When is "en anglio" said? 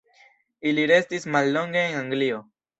1.93-2.45